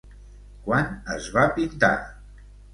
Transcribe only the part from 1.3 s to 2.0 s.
va pintar?